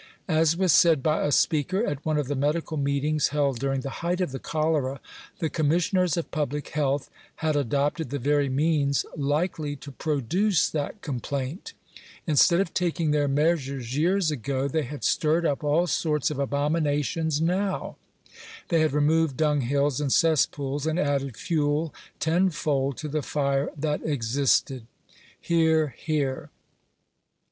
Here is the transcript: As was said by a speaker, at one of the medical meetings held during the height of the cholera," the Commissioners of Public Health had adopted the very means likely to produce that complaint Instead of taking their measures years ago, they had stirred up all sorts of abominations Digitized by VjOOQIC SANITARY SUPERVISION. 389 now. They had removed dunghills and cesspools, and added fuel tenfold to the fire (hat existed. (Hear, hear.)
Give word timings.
As 0.27 0.57
was 0.57 0.73
said 0.73 1.03
by 1.03 1.23
a 1.23 1.31
speaker, 1.31 1.85
at 1.85 2.03
one 2.03 2.17
of 2.17 2.27
the 2.27 2.33
medical 2.33 2.75
meetings 2.75 3.27
held 3.27 3.59
during 3.59 3.81
the 3.81 3.91
height 4.01 4.19
of 4.19 4.31
the 4.31 4.39
cholera," 4.39 4.99
the 5.37 5.47
Commissioners 5.47 6.17
of 6.17 6.31
Public 6.31 6.69
Health 6.69 7.11
had 7.35 7.55
adopted 7.55 8.09
the 8.09 8.17
very 8.17 8.49
means 8.49 9.05
likely 9.15 9.75
to 9.75 9.91
produce 9.91 10.71
that 10.71 11.03
complaint 11.03 11.73
Instead 12.25 12.61
of 12.61 12.73
taking 12.73 13.11
their 13.11 13.27
measures 13.27 13.95
years 13.95 14.31
ago, 14.31 14.67
they 14.67 14.81
had 14.81 15.03
stirred 15.03 15.45
up 15.45 15.63
all 15.63 15.85
sorts 15.85 16.31
of 16.31 16.39
abominations 16.39 17.39
Digitized 17.39 17.45
by 17.45 17.53
VjOOQIC 17.53 17.95
SANITARY 17.99 17.99
SUPERVISION. 18.09 18.67
389 18.69 18.69
now. 18.69 18.69
They 18.69 18.79
had 18.79 18.93
removed 18.93 19.37
dunghills 19.37 20.01
and 20.01 20.11
cesspools, 20.11 20.87
and 20.87 20.99
added 20.99 21.37
fuel 21.37 21.93
tenfold 22.19 22.97
to 22.97 23.07
the 23.07 23.21
fire 23.21 23.69
(hat 23.79 24.01
existed. 24.03 24.87
(Hear, 25.39 25.89
hear.) 25.89 26.49